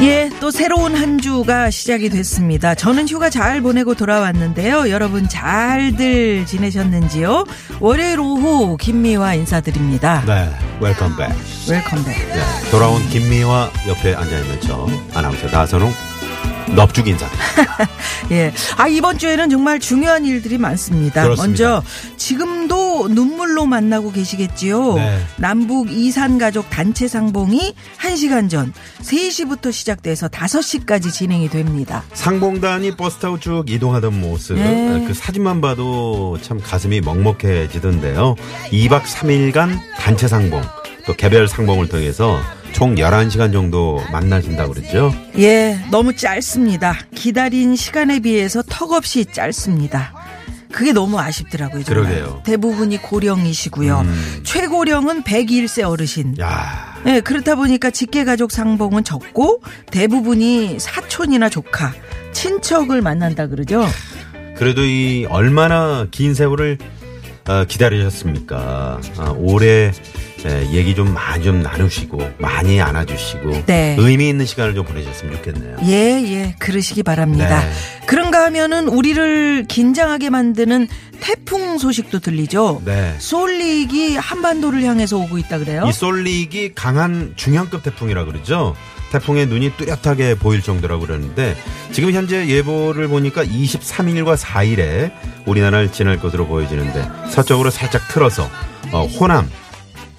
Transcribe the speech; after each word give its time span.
예, 0.00 0.30
또 0.38 0.52
새로운 0.52 0.94
한 0.94 1.18
주가 1.18 1.70
시작이 1.70 2.08
됐습니다. 2.08 2.76
저는 2.76 3.08
휴가 3.08 3.30
잘 3.30 3.60
보내고 3.60 3.96
돌아왔는데요. 3.96 4.90
여러분 4.90 5.28
잘들 5.28 6.46
지내셨는지요? 6.46 7.44
월요일 7.80 8.20
오후 8.20 8.76
김미화 8.76 9.34
인사드립니다. 9.34 10.22
네 10.24 10.48
welcome 10.80 11.16
back 11.16 11.30
welcome 11.68 12.04
back. 12.04 12.14
네, 12.14 12.70
돌아온 12.70 13.02
김미화 13.08 13.70
옆에 13.88 14.14
앉아있는 14.14 14.60
저 14.60 14.86
아나운서 15.14 15.48
나선홍 15.48 15.92
넙죽 16.74 17.08
인사드립니다 17.08 17.88
예. 18.30 18.52
아, 18.76 18.88
이번 18.88 19.18
주에는 19.18 19.48
정말 19.50 19.80
중요한 19.80 20.24
일들이 20.24 20.58
많습니다. 20.58 21.22
그렇습니다. 21.22 21.46
먼저 21.46 21.82
지금도 22.16 23.08
눈물로 23.08 23.66
만나고 23.66 24.12
계시겠지요. 24.12 24.94
네. 24.94 25.18
남북 25.36 25.90
이산 25.90 26.38
가족 26.38 26.68
단체 26.68 27.08
상봉이 27.08 27.74
1시간 28.00 28.50
전 28.50 28.72
3시부터 29.02 29.72
시작돼서 29.72 30.28
5시까지 30.28 31.12
진행이 31.12 31.48
됩니다. 31.48 32.04
상봉단이 32.12 32.96
버스 32.96 33.18
타고 33.18 33.38
쭉 33.40 33.64
이동하던 33.68 34.20
모습 34.20 34.56
네. 34.56 35.04
그 35.06 35.14
사진만 35.14 35.60
봐도 35.60 36.38
참 36.42 36.60
가슴이 36.60 37.00
먹먹해지던데요 37.00 38.34
2박 38.70 39.02
3일간 39.02 39.78
단체 39.98 40.28
상봉 40.28 40.62
또 41.06 41.14
개별 41.14 41.48
상봉을 41.48 41.88
통해서 41.88 42.38
총 42.72 42.94
11시간 42.96 43.52
정도 43.52 44.00
만나신다고 44.12 44.72
그랬죠 44.74 45.12
예, 45.38 45.78
너무 45.90 46.14
짧습니다. 46.14 46.96
기다린 47.14 47.76
시간에 47.76 48.20
비해서 48.20 48.62
턱없이 48.68 49.24
짧습니다. 49.24 50.14
그게 50.70 50.92
너무 50.92 51.18
아쉽더라고요. 51.18 51.82
정말. 51.82 52.04
그러게요. 52.12 52.42
대부분이 52.44 52.98
고령이시고요. 52.98 54.00
음. 54.00 54.40
최고령은 54.44 55.22
101세 55.24 55.82
어르신. 55.88 56.36
야 56.40 56.96
네, 57.04 57.20
그렇다 57.20 57.54
보니까 57.54 57.90
직계가족 57.90 58.52
상봉은 58.52 59.04
적고 59.04 59.62
대부분이 59.90 60.78
사촌이나 60.78 61.48
조카, 61.48 61.92
친척을 62.32 63.00
만난다 63.02 63.46
그러죠. 63.46 63.86
그래도 64.56 64.84
이 64.84 65.26
얼마나 65.30 66.06
긴 66.10 66.34
세월을 66.34 66.78
어, 67.48 67.64
기다리셨습니까? 67.64 69.00
아, 69.16 69.34
올해 69.38 69.90
에, 70.46 70.70
얘기 70.72 70.94
좀 70.94 71.12
많이 71.12 71.44
좀 71.44 71.62
나누시고 71.62 72.34
많이 72.38 72.80
안아주시고 72.80 73.64
네. 73.66 73.96
의미 73.98 74.28
있는 74.28 74.46
시간을 74.46 74.74
좀 74.74 74.84
보내셨으면 74.84 75.36
좋겠네요. 75.36 75.76
예, 75.86 75.92
예, 75.92 76.54
그러시기 76.58 77.02
바랍니다. 77.02 77.60
네. 77.60 77.72
그런가 78.06 78.44
하면은 78.44 78.88
우리를 78.88 79.64
긴장하게 79.68 80.30
만드는 80.30 80.88
태풍 81.20 81.78
소식도 81.78 82.20
들리죠. 82.20 82.82
네. 82.84 83.14
솔릭이 83.18 84.16
한반도를 84.16 84.82
향해서 84.82 85.18
오고 85.18 85.38
있다 85.38 85.58
그래요. 85.58 85.84
이 85.88 85.92
솔릭이 85.92 86.72
강한 86.74 87.32
중형급 87.36 87.82
태풍이라 87.82 88.24
그러죠. 88.24 88.76
태풍의 89.10 89.46
눈이 89.46 89.72
뚜렷하게 89.76 90.34
보일 90.34 90.62
정도라고 90.62 91.06
그러는데 91.06 91.56
지금 91.92 92.12
현재 92.12 92.46
예보를 92.46 93.08
보니까 93.08 93.44
23일과 93.44 94.36
4일에 94.36 95.10
우리나라를 95.46 95.90
지날 95.92 96.18
것으로 96.18 96.46
보여지는데 96.46 97.08
서쪽으로 97.30 97.70
살짝 97.70 98.06
틀어서 98.08 98.48
어, 98.92 99.06
호남 99.06 99.48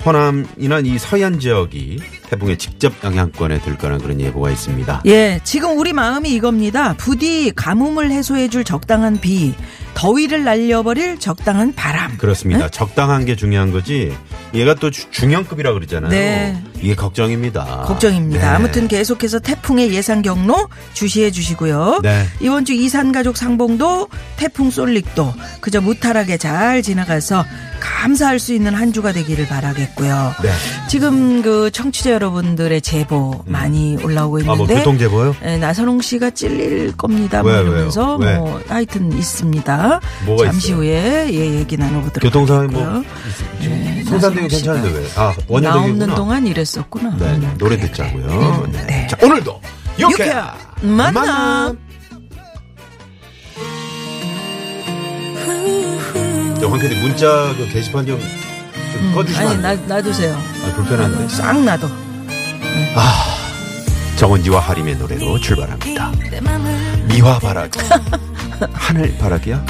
호남이나 0.06 0.80
이 0.80 0.98
서해안 0.98 1.40
지역이 1.40 2.00
태풍의 2.30 2.58
직접 2.58 2.94
영향권에 3.04 3.60
들 3.62 3.78
거라는 3.78 4.02
그런 4.02 4.22
예보가 4.22 4.50
있습니다. 4.52 5.04
예, 5.06 5.40
지금 5.44 5.78
우리 5.78 5.94
마음이 5.94 6.30
이겁니다. 6.30 6.94
부디 6.94 7.52
가뭄을 7.56 8.12
해소해줄 8.12 8.64
적당한 8.64 9.20
비, 9.20 9.54
더위를 10.04 10.46
날려버릴 10.46 11.20
적당한 11.20 11.74
바람. 11.76 12.16
그렇습니다. 12.18 12.70
적당한 12.70 13.26
게 13.26 13.36
중요한 13.36 13.74
거지. 13.74 14.16
얘가 14.54 14.74
또 14.74 14.90
주- 14.92 15.12
중형급이라 15.12 15.74
그러잖아요. 15.74 16.10
네. 16.10 16.58
이게 16.82 16.96
걱정입니다. 16.96 17.84
걱정입니다. 17.86 18.40
네. 18.40 18.48
아무튼 18.48 18.88
계속해서 18.88 19.40
태풍의 19.40 19.94
예상 19.94 20.22
경로 20.22 20.70
주시해 20.94 21.32
주시고요. 21.32 22.00
네. 22.02 22.26
이번 22.40 22.64
주 22.64 22.72
이산 22.74 23.12
가족 23.12 23.36
상봉도 23.36 24.08
태풍 24.38 24.72
쏠릭도 24.72 25.34
그저 25.60 25.82
무탈하게 25.82 26.38
잘 26.38 26.82
지나가서 26.82 27.44
감사할 27.82 28.40
수 28.40 28.54
있는 28.54 28.74
한 28.76 28.94
주가 28.94 29.12
되기를 29.12 29.48
바라겠고요. 29.48 30.34
네. 30.42 30.50
지금 30.88 31.42
그 31.42 31.70
청취자 31.72 32.12
여러분들의 32.12 32.82
제보 32.82 33.44
많이 33.46 33.98
올라오고 34.02 34.40
아, 34.40 34.44
뭐 34.46 34.54
있는데 34.56 34.76
교통 34.76 34.98
제보요? 34.98 35.36
예, 35.44 35.58
나선홍 35.58 36.02
씨가 36.02 36.30
찔릴 36.32 36.96
겁니다. 36.96 37.42
뭐 37.44 37.52
왜, 37.52 37.60
이러면서 37.62 38.16
왜요? 38.16 38.30
왜? 38.32 38.38
뭐 38.38 38.62
하여튼 38.70 39.12
있습니다. 39.12 39.89
뭐가 40.26 40.46
잠시 40.46 40.68
있어요? 40.68 40.78
후에 40.78 41.28
예, 41.34 41.56
얘기 41.60 41.78
나눠보도록 41.78 42.22
교통 42.22 42.46
상황이 42.46 42.68
뭐 42.70 42.84
하겠고요. 42.84 44.06
성산대교 44.10 44.50
씨가 44.50 44.74
괜찮은데 44.74 45.00
왜? 45.00 45.06
아, 45.16 45.34
나 45.36 45.44
원효대교구나. 45.48 45.86
없는 45.90 46.16
동안 46.16 46.48
이랬었구나. 46.48 47.16
네, 47.18 47.26
음, 47.36 47.56
노래 47.58 47.78
그래, 47.78 47.88
듣자고요. 47.88 48.62
그래. 48.64 48.72
네. 48.72 48.86
네. 48.88 49.08
자, 49.08 49.18
오늘도 49.22 49.62
유쾌 50.00 50.24
유쾌한 50.24 50.52
만남. 50.82 51.78
저 56.60 56.68
황PD 56.68 56.96
문자 57.02 57.54
그 57.58 57.70
게시판 57.72 58.06
좀, 58.06 58.20
좀 58.20 59.14
꺼주시면 59.16 59.60
음, 59.60 59.66
아니 59.66 59.88
나? 59.88 59.96
놔두세요. 59.96 60.34
아, 60.36 60.74
불편한데. 60.76 61.28
싹 61.30 61.64
놔둬. 61.64 61.90
정은지와 64.18 64.60
하림의 64.60 64.98
노래로 64.98 65.40
출발합니다. 65.40 66.12
미화 67.08 67.40
바라기. 67.40 67.80
하늘 68.74 69.18
바라기야? 69.18 69.64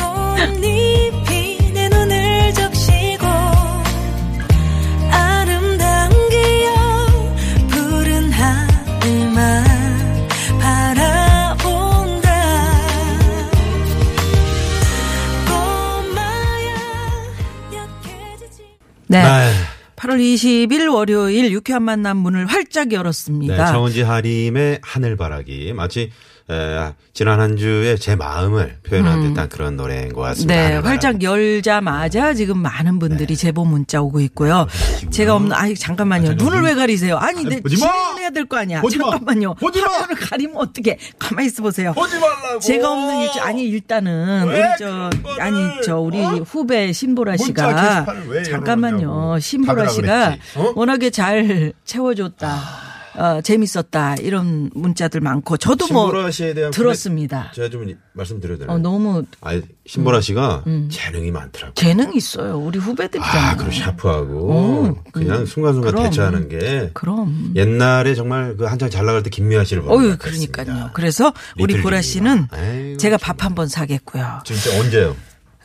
네. 19.09 19.23
네. 19.23 19.51
8월 19.95 20.19
20일 20.19 20.93
월요일 20.93 21.51
유쾌한 21.51 21.83
만남 21.83 22.17
문을 22.17 22.45
활짝 22.45 22.89
네, 22.89 22.95
열었습니다. 22.95 23.71
정은지 23.71 24.03
하림의 24.03 24.79
하늘바라기. 24.83 25.73
마치 25.73 26.11
에, 26.51 26.93
지난 27.13 27.39
한 27.39 27.57
주에 27.57 27.95
제 27.95 28.15
마음을 28.15 28.77
표현한 28.87 29.21
듯한 29.21 29.49
그런 29.49 29.75
노래인 29.77 30.13
것 30.13 30.21
같습니다. 30.21 30.53
음. 30.53 30.57
네. 30.57 30.75
활짝 30.77 31.21
열자마자 31.21 32.33
지금 32.33 32.57
많은 32.59 32.97
분들이 32.97 33.35
제보 33.35 33.65
문자 33.65 34.01
오고 34.01 34.19
있고요. 34.21 34.65
그러시고요. 34.69 35.11
제가 35.11 35.35
없는, 35.35 35.53
아이, 35.53 35.75
잠깐만요. 35.75 36.31
아, 36.31 36.33
눈을 36.33 36.57
눈- 36.57 36.65
왜 36.65 36.73
가리세요? 36.75 37.17
아니, 37.17 37.43
내 37.43 37.61
마! 37.61 37.69
진행해야 37.69 38.29
될 38.31 38.45
거 38.45 38.57
아니야. 38.57 38.81
보지 38.81 38.97
마! 38.97 39.11
잠깐만요. 39.11 39.53
보지 39.55 39.79
마! 39.81 39.87
화면을 39.89 40.15
가리면 40.15 40.57
어떻게? 40.57 40.97
가만히 41.19 41.47
있어 41.49 41.61
보세요. 41.61 41.93
보지 41.93 42.17
말라고! 42.19 42.59
제가 42.59 42.91
없는 42.93 43.17
일주, 43.21 43.39
아니, 43.41 43.63
일단은, 43.65 44.47
왜 44.47 44.59
우리 44.59 44.67
저, 44.79 45.09
아니, 45.39 45.55
저, 45.85 45.99
우리 45.99 46.19
어? 46.23 46.29
후배 46.47 46.91
신보라 46.91 47.37
씨가, 47.37 48.05
잠깐만요. 48.49 49.37
신보라 49.39 49.87
씨가. 49.89 50.35
어? 50.55 50.73
워낙에 50.75 51.11
잘 51.11 51.73
채워줬다. 51.85 52.88
어, 53.19 53.41
재밌었다. 53.41 54.15
이런 54.21 54.69
문자들 54.73 55.19
많고, 55.19 55.57
저도 55.57 55.87
신보라 55.87 56.21
뭐, 56.21 56.31
씨에 56.31 56.53
대한 56.53 56.71
들었습니다. 56.71 57.51
제가 57.53 57.69
좀 57.69 57.85
말씀드려도 58.13 58.59
되나요? 58.61 58.75
어, 58.75 58.79
너무 58.79 59.23
아니, 59.41 59.61
신보라 59.85 60.21
씨가 60.21 60.63
재능이 60.89 61.31
많더라고요. 61.31 61.73
재능 61.75 62.13
있어요. 62.15 62.57
우리 62.57 62.79
후배들이잖아요. 62.79 63.51
아, 63.51 63.55
그리고 63.57 63.71
샤프하고 63.73 64.51
어, 64.53 65.03
그냥 65.11 65.39
음, 65.41 65.45
순간순간 65.45 65.91
그럼. 65.91 66.03
대처하는 66.05 66.47
게 66.49 66.91
그럼. 66.93 67.51
옛날에 67.55 68.15
정말 68.15 68.55
그 68.55 68.65
한창 68.65 68.89
잘 68.89 69.05
나갈 69.05 69.21
때 69.23 69.29
김미아 69.29 69.63
씨를 69.65 69.83
보는 69.83 69.97
어유. 70.05 70.17
그러니까요. 70.17 70.91
그래서 70.93 71.33
우리 71.59 71.81
보라 71.81 72.01
씨는. 72.01 72.47
아이고, 72.51 72.97
제가 72.97 73.17
밥 73.17 73.43
한 73.43 73.55
번 73.55 73.67
사겠고요. 73.67 74.41
진짜 74.45 74.79
언제요? 74.79 75.15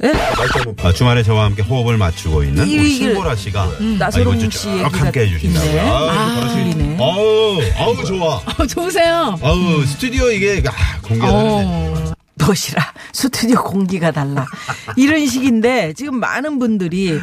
예? 0.03 0.13
아, 0.83 0.93
주말에 0.93 1.23
저와 1.23 1.45
함께 1.45 1.63
호흡을 1.63 1.97
맞추고 1.97 2.43
있는 2.43 2.65
우리 2.65 2.91
신보라 2.91 3.37
씨가 3.37 3.79
나선홍 3.99 4.33
아, 4.33 4.37
이번 4.37 4.51
주씨쭉 4.51 4.73
얘기가 4.73 4.99
함께 4.99 5.21
해주신다고요. 5.21 5.71
있네. 5.71 6.97
아. 7.01 7.05
아우, 7.05 7.61
아우 7.79 8.05
좋아. 8.05 8.37
어, 8.59 8.67
좋으세요? 8.67 9.39
아우 9.41 9.85
스튜디오 9.87 10.31
이게 10.31 10.63
아, 10.67 11.01
공개가 11.01 11.31
되네. 11.31 11.65
어, 11.65 12.15
무엇이라 12.35 12.93
스튜디오 13.13 13.63
공기가 13.63 14.11
달라 14.11 14.47
이런 14.97 15.25
식인데 15.27 15.93
지금 15.93 16.19
많은 16.19 16.59
분들이 16.59 17.17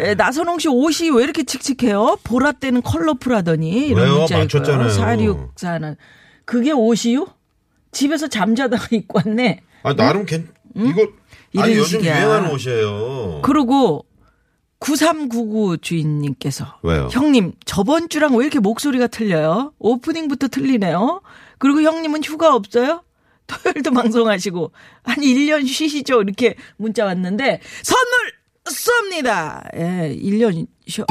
에, 0.00 0.14
나선홍 0.14 0.58
씨 0.58 0.68
옷이 0.68 1.10
왜 1.10 1.22
이렇게 1.22 1.44
칙칙해요? 1.44 2.18
보라 2.24 2.52
때는 2.52 2.82
컬러풀하더니 2.82 3.86
이런 3.88 4.04
왜요? 4.04 4.18
문자 4.18 4.38
맞췄잖아요. 4.38 4.88
사리육사는 4.90 5.96
그게 6.44 6.72
옷이요? 6.72 7.28
집에서 7.92 8.26
잠자다가 8.26 8.88
입고 8.96 9.20
왔네. 9.24 9.60
아 9.84 9.94
나름 9.94 10.26
괜 10.26 10.48
이거 10.76 11.06
아니 11.56 11.72
이런 11.72 11.82
요즘 11.84 12.00
식이야. 12.00 12.18
유행하는 12.18 12.50
옷이에요. 12.50 13.40
그리고 13.42 14.04
9399 14.80 15.78
주인님께서 15.78 16.78
왜요? 16.82 17.08
형님 17.10 17.52
저번 17.64 18.08
주랑 18.08 18.36
왜 18.36 18.44
이렇게 18.44 18.60
목소리가 18.60 19.08
틀려요? 19.08 19.72
오프닝부터 19.78 20.48
틀리네요. 20.48 21.20
그리고 21.58 21.82
형님은 21.82 22.22
휴가 22.24 22.54
없어요? 22.54 23.02
토요일도 23.48 23.90
방송하시고 23.92 24.72
한 25.02 25.16
1년 25.16 25.66
쉬시죠? 25.66 26.22
이렇게 26.22 26.54
문자 26.76 27.04
왔는데 27.06 27.60
선물 27.82 28.32
쏩니다. 28.64 29.64
예, 29.74 30.14
1년 30.20 30.66
쉬어. 30.86 31.06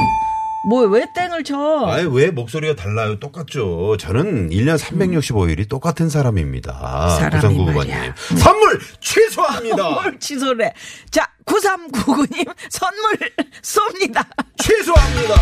뭐 0.68 0.82
왜 0.86 1.06
땡을 1.14 1.44
쳐? 1.44 1.86
아예 1.86 2.06
왜 2.10 2.30
목소리가 2.30 2.74
달라요? 2.76 3.18
똑같죠. 3.18 3.96
저는 3.98 4.50
1년 4.50 4.78
365일이 4.78 5.68
똑같은 5.68 6.08
사람입니다. 6.10 7.16
사람이 7.18 7.56
9399번님. 7.56 7.74
말이야. 7.74 8.14
선물 8.38 8.80
취소합니다. 9.00 9.90
뭘 9.90 10.18
취소를 10.18 10.66
해. 10.66 10.72
자, 11.10 11.26
9399님 11.46 12.52
선물 12.70 13.18
쏩니다. 13.62 14.26
취소합니다. 14.58 15.34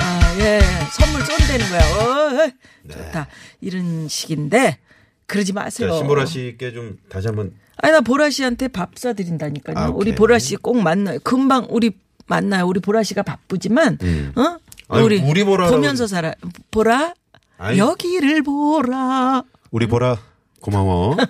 아, 0.00 0.36
예. 0.40 0.60
선물 0.92 1.20
쏜다는 1.22 1.68
거야. 1.68 1.96
어, 1.96 2.30
네. 2.84 2.94
좋다. 2.94 3.26
이런 3.60 4.08
식인데, 4.08 4.78
그러지 5.26 5.52
마세요. 5.52 5.90
자, 5.90 5.96
신보라 5.98 6.26
씨께 6.26 6.72
좀 6.72 6.96
다시 7.08 7.28
한번 7.28 7.52
아니, 7.76 7.92
나 7.92 8.00
보라 8.00 8.30
씨한테 8.30 8.68
밥 8.68 8.90
사드린다니까요. 8.96 9.76
아, 9.76 9.88
우리. 9.90 10.14
보라 10.14 10.38
씨 10.38 10.56
꼭 10.56 10.80
만나요. 10.80 11.18
금방 11.24 11.66
우리 11.70 11.90
만나요. 12.26 12.66
우리 12.66 12.80
보라 12.80 13.02
씨가 13.02 13.22
바쁘지만, 13.22 13.98
어? 14.36 14.58
아니, 14.88 15.04
우리, 15.04 15.18
우리 15.20 15.44
보라라고- 15.44 15.70
보면서 15.70 16.06
살아. 16.06 16.32
보라? 16.70 17.14
아니. 17.58 17.78
여기를 17.78 18.42
보라. 18.42 19.42
우리 19.70 19.86
보라 19.86 20.18
고마워. 20.60 21.16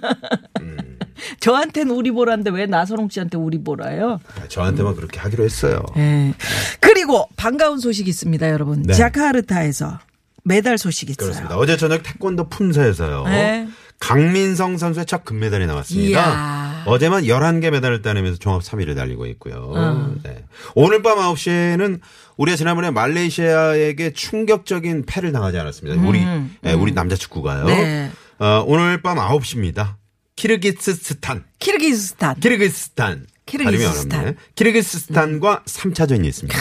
저한테는 1.41 1.95
우리 1.95 2.11
보라인데 2.11 2.51
왜 2.51 2.67
나선홍 2.67 3.09
씨한테 3.11 3.37
우리 3.39 3.63
보라예요? 3.63 4.19
아, 4.41 4.49
저한테만 4.49 4.97
그렇게 4.97 5.21
하기로 5.21 5.45
했어요. 5.45 5.85
예. 5.97 6.35
그리고 6.81 7.29
반가운 7.37 7.79
소식이 7.79 8.11
있습니다, 8.11 8.51
여러분. 8.51 8.83
네. 8.83 8.93
자카르타에서 8.93 9.99
매달 10.45 10.79
소식이 10.79 11.13
있어요. 11.13 11.27
그렇습니다. 11.31 11.57
어제 11.57 11.77
저녁 11.77 12.03
태권도 12.03 12.49
품사에서요. 12.49 13.25
네. 13.27 13.69
강민성 14.01 14.79
선수의 14.79 15.07
첫 15.07 15.25
금메달이 15.25 15.67
나왔습니다. 15.67 16.09
이야. 16.21 16.72
어제만 16.87 17.25
11개 17.25 17.71
메달을 17.71 18.03
따내면서 18.03 18.39
종합 18.39 18.63
3위를 18.63 18.95
달리고 18.97 19.27
있고요. 19.27 19.73
어. 19.75 20.15
네. 20.23 20.45
오늘 20.75 21.03
밤 21.03 21.19
9시에는 21.19 22.01
우리가 22.37 22.57
지난번에 22.57 22.91
말레이시아에게 22.91 24.13
충격적인 24.13 25.05
패를 25.07 25.33
당하지 25.33 25.59
않았습니다. 25.59 26.01
우리, 26.07 26.21
예, 26.65 26.73
우리 26.73 26.93
남자 26.93 27.17
축구가요. 27.17 27.63
음, 27.63 27.67
네. 27.67 28.11
어, 28.39 28.65
오늘 28.67 29.01
밤 29.03 29.19
9시입니다. 29.19 29.95
키르기스스탄. 30.37 31.45
키르기스탄. 31.59 32.37
키르기스탄. 32.41 33.27
발음이 33.47 33.73
키르기스스탄. 33.77 34.21
어렵네. 34.21 34.37
키르기스스탄과 34.55 35.63
3차전이 35.67 36.25
있습니다. 36.27 36.59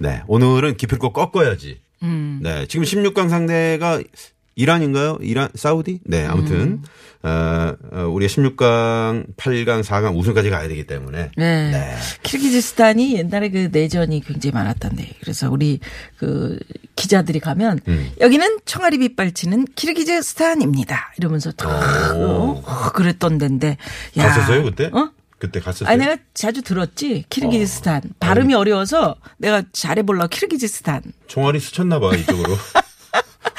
네. 0.00 0.22
오늘은 0.26 0.76
기필코 0.76 1.12
꺾어야지. 1.12 1.80
음. 2.02 2.40
네. 2.42 2.66
지금 2.66 2.84
16강 2.84 3.28
상대가 3.28 4.00
이란인가요? 4.58 5.18
이란, 5.22 5.48
사우디? 5.54 6.00
네. 6.04 6.26
아무튼, 6.26 6.56
음. 6.56 6.82
어, 7.22 7.74
어, 7.92 8.00
우리가 8.08 8.28
16강, 8.28 9.36
8강, 9.36 9.84
4강 9.84 10.16
우승까지 10.18 10.50
가야 10.50 10.66
되기 10.66 10.84
때문에. 10.84 11.30
네. 11.36 11.96
키르기즈스탄이 12.24 13.14
옛날에 13.14 13.50
그 13.50 13.68
내전이 13.70 14.20
굉장히 14.26 14.52
많았던데. 14.54 15.14
그래서 15.20 15.48
우리 15.48 15.78
그 16.16 16.58
기자들이 16.96 17.38
가면 17.38 17.78
음. 17.86 18.10
여기는 18.20 18.58
총알이 18.64 18.98
빗발치는 18.98 19.66
키르기즈스탄입니다. 19.76 21.12
이러면서 21.18 21.52
탁 21.52 21.68
어, 22.16 22.60
어, 22.64 22.92
그랬던 22.92 23.38
데인데. 23.38 23.76
야. 24.16 24.28
갔었어요, 24.28 24.64
그때? 24.64 24.90
어? 24.92 25.10
그때 25.38 25.60
갔었어요? 25.60 25.88
아니 25.88 26.00
내가 26.04 26.16
자주 26.34 26.62
들었지. 26.62 27.24
키르기즈스탄. 27.30 28.02
발음이 28.18 28.54
어려워서 28.54 29.14
내가 29.36 29.62
잘해보려고 29.72 30.26
키르기즈스탄. 30.28 31.02
총알이 31.28 31.60
스쳤나 31.60 32.00
봐, 32.00 32.12
이쪽으로. 32.16 32.56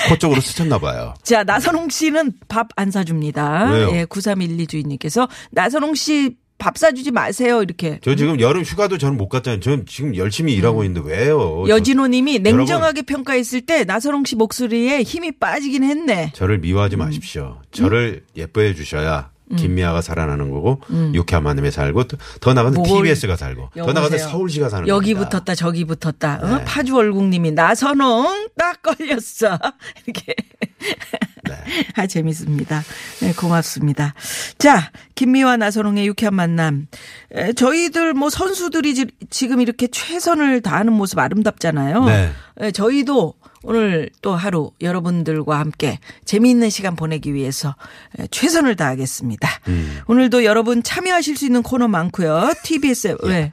코 0.08 0.18
쪽으로 0.18 0.40
스쳤나 0.42 0.80
봐요. 0.80 1.14
자, 1.24 1.44
나선홍 1.44 1.90
씨는 1.90 2.34
밥 2.48 2.70
안 2.76 2.92
사줍니다. 2.92 3.72
왜요? 3.72 3.90
예, 3.94 4.06
9312 4.06 4.68
주인님께서 4.68 5.28
나선홍 5.52 5.96
씨 5.96 6.36
밥 6.60 6.78
사주지 6.78 7.12
마세요. 7.12 7.64
이렇게. 7.64 8.00
저 8.04 8.16
지금 8.16 8.40
여름 8.40 8.62
휴가도 8.64 8.98
저는 8.98 9.18
못 9.18 9.30
갔잖아요. 9.30 9.62
저는 9.62 9.86
지금 9.88 10.16
열심히 10.16 10.54
일하고 10.54 10.84
있는데 10.84 11.10
왜요? 11.10 11.64
음. 11.64 11.70
여진호 11.70 12.08
님이 12.08 12.34
여러분. 12.34 12.58
냉정하게 12.58 13.02
평가했을 13.04 13.62
때 13.62 13.86
나선홍 13.86 14.26
씨 14.26 14.36
목소리에 14.36 15.02
힘이 15.02 15.32
빠지긴 15.32 15.84
했네. 15.84 16.32
저, 16.36 16.46
를 16.46 16.60
미워하지 16.60 16.98
마십시오. 16.98 17.62
저를 17.72 18.26
예뻐해 18.36 18.76
주셔야 18.76 19.32
김미아가 19.58 20.02
살아나는 20.02 20.52
거고 20.52 20.80
유쾌한 21.14 21.44
만남에 21.44 21.72
살고 21.72 22.04
또- 22.08 22.18
더 22.42 22.54
나가서 22.54 22.82
뭘- 22.82 22.88
TBS가 23.04 23.36
살고 23.36 23.70
더 23.76 23.86
나가서 23.88 24.06
여보세요. 24.16 24.28
서울시가 24.30 24.70
사는 24.70 24.88
여기 24.88 25.14
겁니다. 25.14 25.30
붙었다 25.30 25.56
저기 25.56 25.86
붙었다. 25.86 26.40
어? 26.44 26.58
네. 26.58 26.64
파주 26.66 26.96
월국님이 26.96 27.52
나선홍 27.52 28.50
딱 28.58 28.82
걸렸어. 28.82 29.58
이렇게. 30.06 30.36
네. 30.80 31.56
아 31.96 32.08
재밌습니다. 32.08 32.84
네 33.22 33.34
고맙습니다. 33.34 34.14
자 34.58 34.92
김미화 35.16 35.58
나선홍의 35.58 36.06
유쾌한 36.08 36.36
만남. 36.36 36.88
에, 37.34 37.54
저희들 37.54 38.14
뭐 38.14 38.30
선수들이 38.30 38.96
지- 38.96 39.08
지금 39.30 39.62
이렇게 39.62 39.88
최선을 39.88 40.62
다하는 40.62 40.94
모습 40.94 41.20
아름답잖아요. 41.20 42.06
네. 42.06 42.32
에, 42.60 42.72
저희도 42.72 43.34
오늘 43.64 44.10
또 44.22 44.36
하루 44.36 44.72
여러분들과 44.80 45.60
함께 45.60 46.00
재미있는 46.26 46.70
시간 46.70 46.96
보내기 46.96 47.34
위해서 47.34 47.76
에, 48.18 48.28
최선을 48.28 48.76
다하겠습니다. 48.76 49.50
음. 49.68 50.00
오늘도 50.08 50.44
여러분 50.46 50.82
참여하실 50.84 51.36
수 51.38 51.46
있는 51.46 51.62
코너 51.64 51.88
많고요. 51.88 52.54
TBS 52.64 53.18
왜 53.24 53.52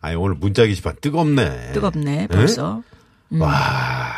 아니 0.00 0.16
오늘 0.16 0.36
문자 0.36 0.66
게시판 0.66 0.96
뜨겁네. 1.00 1.72
뜨겁네 1.72 2.26
벌써. 2.28 2.82
음. 3.32 3.40
와 3.40 4.12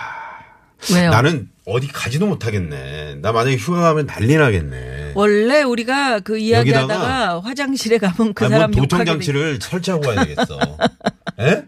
왜요? 0.93 1.11
나는 1.11 1.49
어디 1.67 1.88
가지도 1.88 2.26
못하겠네. 2.26 3.17
나 3.23 3.32
만약에 3.32 3.56
휴가 3.56 3.81
가면 3.81 4.06
난리 4.06 4.37
나겠네. 4.37 5.12
원래 5.14 5.62
우리가 5.62 6.20
그 6.20 6.38
이야기하다가 6.38 7.40
화장실에 7.40 7.99
가면 7.99 8.34
그 8.34 8.44
아니, 8.44 8.50
뭐 8.52 8.58
사람 8.58 8.70
도청 8.70 8.84
욕하게 9.00 9.05
돼. 9.05 9.11
장치를 9.12 9.58
설치하고 9.61 10.02
가야 10.02 10.25
되겠어. 10.25 10.58
예? 11.40 11.64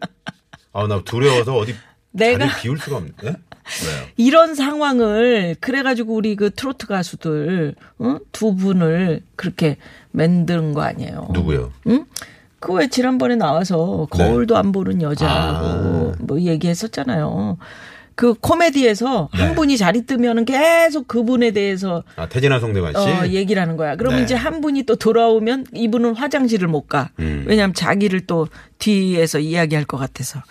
아 0.72 0.86
나 0.86 1.02
두려워서 1.04 1.56
어디 1.56 1.74
내가- 2.12 2.60
비울 2.60 2.78
수가 2.78 2.98
없네. 2.98 3.10
예? 3.24 3.28
왜요? 3.28 4.06
이런 4.16 4.54
상황을 4.54 5.56
그래가지고 5.60 6.14
우리 6.14 6.36
그 6.36 6.50
트로트 6.50 6.86
가수들 6.86 7.74
어? 7.98 8.16
두 8.32 8.54
분을 8.54 9.22
그렇게 9.36 9.76
만든 10.12 10.72
거 10.74 10.82
아니에요. 10.82 11.28
누구요? 11.32 11.72
응? 11.88 12.04
그 12.60 12.72
왜 12.72 12.88
지난번에 12.88 13.36
나와서 13.36 14.06
거울도 14.10 14.56
안 14.56 14.72
보는 14.72 15.00
여자고 15.02 15.32
네. 15.32 16.12
아. 16.12 16.14
뭐 16.20 16.40
얘기했었잖아요. 16.40 17.56
그 18.18 18.34
코미디에서 18.34 19.28
네. 19.32 19.40
한 19.40 19.54
분이 19.54 19.76
자리 19.76 20.04
뜨면은 20.04 20.44
계속 20.44 21.06
그분에 21.06 21.52
대해서 21.52 22.02
아 22.16 22.28
태진아 22.28 22.58
송대관 22.58 22.92
씨. 22.92 22.98
어, 22.98 23.26
얘기를 23.28 23.62
하는 23.62 23.76
거야. 23.76 23.94
그러면 23.94 24.18
네. 24.18 24.24
이제 24.24 24.34
한 24.34 24.60
분이 24.60 24.82
또 24.82 24.96
돌아오면 24.96 25.66
이분은 25.72 26.16
화장실을 26.16 26.66
못 26.66 26.88
가. 26.88 27.10
음. 27.20 27.44
왜냐하면 27.46 27.74
자기를 27.74 28.22
또 28.26 28.48
뒤에서 28.80 29.38
이야기할 29.38 29.84
것 29.84 29.98
같아서. 29.98 30.42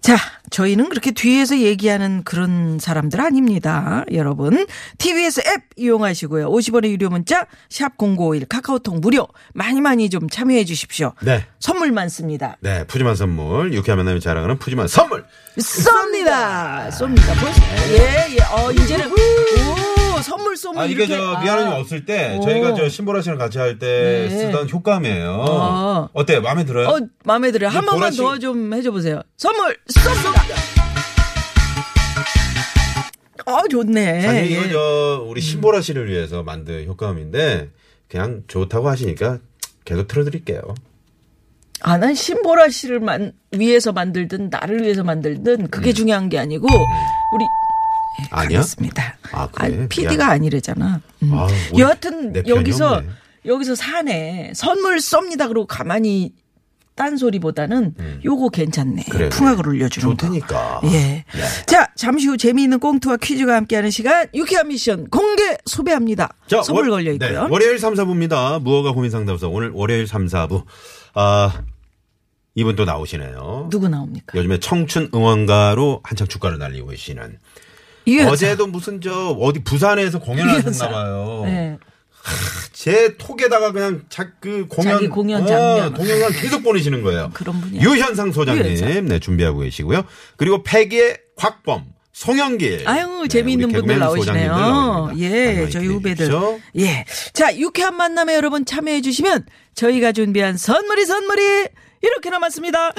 자, 0.00 0.16
저희는 0.50 0.88
그렇게 0.88 1.10
뒤에서 1.10 1.58
얘기하는 1.58 2.22
그런 2.24 2.78
사람들 2.78 3.20
아닙니다. 3.20 4.04
여러분. 4.12 4.66
TBS 4.98 5.40
앱 5.46 5.62
이용하시고요. 5.76 6.50
50원의 6.50 6.90
유료 6.90 7.08
문자, 7.10 7.46
샵 7.68 7.96
0951 7.98 8.46
카카오톡 8.46 9.00
무료. 9.00 9.26
많이 9.54 9.80
많이 9.80 10.08
좀 10.08 10.28
참여해 10.28 10.64
주십시오. 10.64 11.12
네. 11.22 11.44
선물 11.60 11.92
많습니다. 11.92 12.56
네, 12.60 12.84
푸짐한 12.86 13.16
선물, 13.16 13.74
유쾌한 13.74 13.98
만남이 13.98 14.20
자랑하는 14.20 14.58
푸짐한 14.58 14.88
선물. 14.88 15.24
쏩니다. 15.58 16.88
쏩니다. 16.90 17.34
벌써, 17.40 17.62
예, 17.92 18.36
예. 18.36 18.38
어, 18.52 18.70
이제는, 18.72 19.10
오, 19.10 19.97
선물 20.22 20.56
쏘면 20.56 20.82
아, 20.82 20.86
이게 20.86 21.04
이렇게. 21.04 21.16
저 21.16 21.40
미아노님 21.40 21.72
아. 21.72 21.76
없을 21.78 22.04
때 22.04 22.36
오. 22.38 22.40
저희가 22.42 22.74
저 22.74 22.88
신보라 22.88 23.22
씨랑 23.22 23.38
같이 23.38 23.58
할 23.58 23.78
때 23.78 24.28
네. 24.28 24.30
쓰던 24.30 24.68
효과음이에요. 24.70 25.30
어. 25.48 26.08
어때요? 26.12 26.40
마음에 26.42 26.64
들어요? 26.64 26.88
어, 26.88 26.98
마음에 27.24 27.50
들어요. 27.52 27.70
한 27.70 27.84
번만 27.84 28.10
씨- 28.12 28.18
더좀 28.18 28.72
해줘 28.74 28.90
보세요. 28.90 29.20
선물 29.36 29.76
쏩니다. 29.88 30.68
어, 33.46 33.66
좋네. 33.68 34.20
사실 34.22 34.50
이거 34.50 34.62
예. 34.66 34.70
저 34.70 35.24
우리 35.26 35.40
신보라 35.40 35.80
씨를 35.80 36.08
위해서 36.10 36.42
만든 36.42 36.86
효과음인데 36.86 37.70
그냥 38.08 38.42
좋다고 38.46 38.88
하시니까 38.88 39.38
계속 39.84 40.06
틀어드릴게요. 40.06 40.60
아, 41.80 41.96
난 41.96 42.14
신보라 42.14 42.68
씨를 42.68 43.00
만, 43.00 43.32
위해서 43.52 43.92
만들든 43.92 44.50
나를 44.50 44.82
위해서 44.82 45.02
만들든 45.04 45.68
그게 45.68 45.92
중요한 45.92 46.28
게 46.28 46.38
아니고 46.38 46.66
우리 46.66 46.74
예, 47.44 47.46
음. 47.46 47.57
아니야? 48.30 48.58
가겠습니다. 48.58 49.16
아, 49.32 49.48
그래? 49.48 49.64
아니, 49.78 49.88
PD가 49.88 50.28
아니래잖아. 50.30 51.00
음. 51.22 51.30
아, 51.34 51.46
여하튼 51.78 52.34
여기서 52.46 52.96
없네. 52.96 53.08
여기서 53.46 53.74
사네. 53.74 54.52
선물 54.54 54.96
쏩니다. 54.98 55.48
그러고 55.48 55.66
가만히 55.66 56.32
딴소리보다는 56.96 57.94
요거 58.24 58.48
괜찮네. 58.48 59.04
음. 59.06 59.10
그래요. 59.10 59.28
풍악을 59.30 59.68
울려주는 59.68 60.08
거. 60.08 60.16
좋다니까. 60.16 60.80
예. 60.86 61.24
자, 61.66 61.86
잠시 61.94 62.26
후 62.26 62.36
재미있는 62.36 62.80
꽁트와 62.80 63.18
퀴즈가 63.18 63.54
함께하는 63.54 63.90
시간 63.90 64.26
유쾌한 64.34 64.66
미션 64.68 65.08
공개 65.08 65.56
소개합니다. 65.64 66.34
자, 66.48 66.60
선물 66.62 66.90
월- 66.90 67.02
걸려 67.04 67.12
있고요. 67.12 67.44
네, 67.44 67.48
월요일 67.50 67.78
3, 67.78 67.94
4부입니다. 67.94 68.60
무허가 68.60 68.92
고민 68.92 69.10
상담소. 69.12 69.48
오늘 69.50 69.70
월요일 69.72 70.08
3, 70.08 70.26
4부. 70.26 70.64
아, 71.14 71.62
이분 72.56 72.74
또 72.74 72.84
나오시네요. 72.84 73.68
누구 73.70 73.88
나옵니까? 73.88 74.36
요즘에 74.36 74.58
청춘 74.58 75.10
응원가로 75.14 76.00
한창 76.02 76.26
주가를 76.26 76.58
날리고 76.58 76.88
계시는. 76.88 77.38
어제도 78.28 78.66
무슨 78.66 79.00
저 79.00 79.10
어디 79.40 79.62
부산에서 79.62 80.18
공연하셨나. 80.20 80.88
봐요. 80.90 81.42
네. 81.44 81.78
제 82.72 83.16
톡에다가 83.16 83.72
그냥 83.72 84.02
자, 84.08 84.30
그 84.40 84.66
공연 84.68 84.94
자기 84.96 85.08
공연 85.08 85.42
어, 85.42 85.46
장면. 85.46 85.94
동영상 85.94 86.30
계속 86.32 86.62
보내시는 86.62 87.02
거예요. 87.02 87.30
그런 87.32 87.60
분이야. 87.60 87.82
유현상 87.82 88.32
소장님. 88.32 89.06
네 89.08 89.18
준비하고 89.18 89.60
계시고요. 89.60 90.04
그리고 90.36 90.62
패기의 90.62 91.18
곽범, 91.36 91.86
송영길. 92.12 92.82
아유, 92.86 93.20
네, 93.22 93.28
재미있는 93.28 93.72
분들 93.72 93.98
나오시네요. 93.98 95.12
예, 95.18 95.68
저희 95.70 95.86
후배들. 95.86 96.26
주십시오. 96.26 96.58
예. 96.78 97.04
자, 97.32 97.56
유쾌한 97.56 97.96
만남에 97.96 98.34
여러분 98.34 98.64
참여해 98.64 99.00
주시면 99.00 99.46
저희가 99.74 100.12
준비한 100.12 100.56
선물이 100.56 101.06
선물이 101.06 101.68
이렇게 102.02 102.30
남았습니다. 102.30 102.92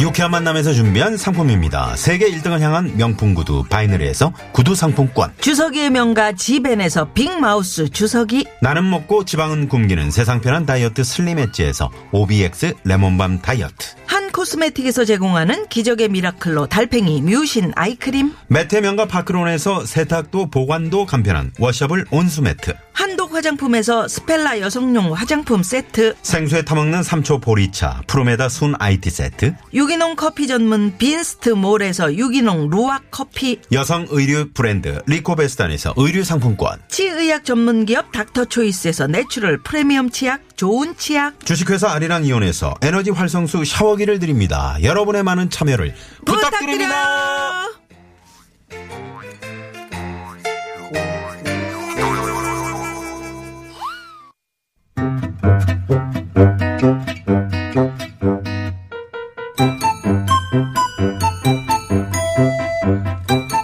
유쾌한 0.00 0.30
만남에서 0.30 0.72
준비한 0.72 1.18
상품입니다. 1.18 1.94
세계 1.96 2.30
1등을 2.30 2.60
향한 2.60 2.96
명품 2.96 3.34
구두 3.34 3.64
바이너리에서 3.64 4.32
구두 4.52 4.74
상품권. 4.74 5.30
주서기의 5.40 5.90
명가 5.90 6.32
지벤에서 6.32 7.12
빅마우스 7.12 7.90
주서기 7.90 8.46
나는 8.62 8.88
먹고 8.88 9.26
지방은 9.26 9.68
굶기는 9.68 10.10
세상 10.10 10.40
편한 10.40 10.64
다이어트 10.64 11.04
슬림 11.04 11.38
엣지에서 11.38 11.90
OBX 12.12 12.76
레몬밤 12.84 13.42
다이어트. 13.42 13.94
한 14.30 14.32
코스메틱에서 14.32 15.04
제공하는 15.04 15.66
기적의 15.66 16.08
미라클로 16.08 16.68
달팽이 16.68 17.20
뮤신 17.20 17.72
eye 17.74 17.96
cream 17.96 18.32
매트 18.46 18.76
명가 18.76 19.06
파크론에서 19.06 19.84
세탁도 19.84 20.50
보관도 20.50 21.04
간편한 21.06 21.50
washable 21.58 22.06
온수 22.12 22.40
매트. 22.40 22.74
한독 22.92 23.34
화장품에서 23.34 24.06
스펠라 24.06 24.60
여성용 24.60 25.14
화장품 25.14 25.62
세트 25.62 26.14
생수에 26.22 26.62
타먹는 26.62 27.02
삼초 27.02 27.40
보리차 27.40 28.02
프로메다 28.06 28.48
순 28.48 28.74
IT 28.78 29.10
세트. 29.10 29.54
유기농 29.74 30.14
커피 30.14 30.46
전문 30.46 30.96
빈스트 30.96 31.50
몰에서 31.50 32.14
유기농 32.14 32.70
루악 32.70 33.10
커피 33.10 33.58
여성 33.72 34.06
의류 34.10 34.50
브랜드 34.52 35.00
리코베스탄에서 35.06 35.94
의류 35.96 36.22
상품권. 36.22 36.78
치의학 36.88 37.44
전문 37.44 37.84
기업 37.84 38.12
닥터 38.12 38.44
초이스에서 38.44 39.08
natural 39.08 39.62
프리미엄 39.62 40.10
치약 40.10 40.40
좋은 40.60 40.94
치약 40.98 41.40
주식회사 41.46 41.90
아리랑 41.90 42.26
이온에서 42.26 42.74
에너지 42.82 43.08
활성수 43.08 43.64
샤워기를 43.64 44.18
드립니다. 44.18 44.76
여러분의 44.82 45.22
많은 45.22 45.48
참여를 45.48 45.94
부탁드립니다. 46.26 47.64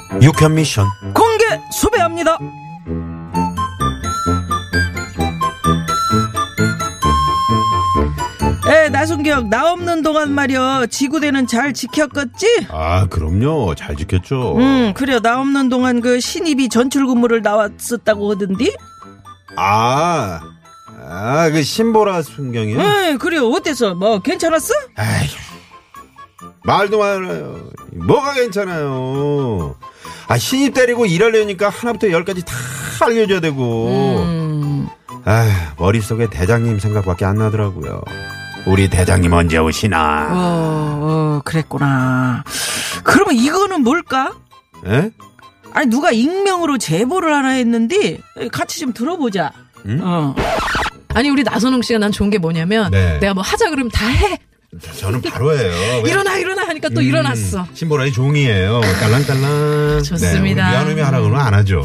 부탁드려. 0.01 0.23
유쾌한 0.23 0.55
미션. 0.55 0.87
공개 1.13 1.45
수배합니다. 1.71 2.39
에 9.27 9.31
나순경 9.31 9.51
나 9.51 9.73
없는 9.73 10.03
동안 10.03 10.33
말이여 10.33 10.87
지구대는 10.87 11.47
잘 11.47 11.73
지켰겠지? 11.73 12.67
아, 12.71 13.07
그럼요. 13.07 13.75
잘 13.75 13.97
지켰죠. 13.97 14.57
응 14.59 14.93
그래 14.95 15.19
나 15.21 15.41
없는 15.41 15.69
동안 15.69 16.01
그 16.01 16.21
신입이 16.21 16.69
전출 16.69 17.07
근무를 17.07 17.43
나왔었다고 17.43 18.33
하던디? 18.33 18.77
아, 19.57 20.41
아, 21.09 21.51
그 21.51 21.63
신보라 21.63 22.23
순경이요? 22.23 22.79
응 22.81 23.19
그래 23.19 23.39
어땠어 23.39 23.95
뭐 23.95 24.21
괜찮았어? 24.21 24.73
아휴, 24.97 25.29
말도 26.65 26.99
말아요. 26.99 27.71
뭐가 27.93 28.35
괜찮아요. 28.35 29.77
아, 30.29 30.39
신입 30.39 30.75
때리고 30.75 31.07
일하려니까 31.07 31.69
하나부터 31.69 32.11
열까지 32.11 32.45
다 32.45 32.55
알려줘야 33.03 33.41
되고. 33.41 33.89
음 33.89 34.89
아, 35.25 35.75
머릿속에 35.79 36.31
대장님 36.31 36.79
생각밖에 36.79 37.25
안 37.25 37.37
나더라고요. 37.37 38.01
우리 38.67 38.89
대장님 38.89 39.33
언제 39.33 39.59
오시나? 39.59 40.29
어, 40.31 40.99
어, 41.01 41.43
그랬구나. 41.45 42.43
그러면 43.05 43.37
이거는 43.37 43.83
뭘까? 43.83 44.33
예? 44.87 45.11
아니 45.73 45.87
누가 45.89 46.11
익명으로 46.11 46.79
제보를 46.79 47.33
하나 47.33 47.51
했는데 47.51 48.19
같이 48.53 48.81
좀 48.81 48.93
들어보자. 48.93 49.53
음? 49.87 50.01
어. 50.03 50.35
아니 51.15 51.29
우리 51.31 51.43
나선홍 51.45 51.83
씨가 51.83 51.99
난 52.01 52.11
좋은 52.11 52.29
게 52.31 52.39
뭐냐면 52.39 52.91
네. 52.91 53.19
내가 53.21 53.35
뭐 53.35 53.43
하자 53.43 53.71
그러면 53.71 53.91
다 53.91 54.07
해. 54.09 54.39
저는 54.99 55.23
바로 55.23 55.57
해요. 55.57 55.71
왜- 56.05 56.11
일어나 56.11 56.37
일어나 56.37 56.67
하니까 56.67 56.89
또 56.89 57.01
음, 57.01 57.05
일어났어. 57.07 57.67
신보라의 57.73 58.13
종이에요. 58.13 58.81
딸랑딸랑. 59.01 60.03
좋습니다. 60.03 60.65
네, 60.67 60.71
미안하면 60.73 61.05
하라 61.05 61.21
그러면 61.21 61.41
안 61.41 61.55
하죠. 61.55 61.85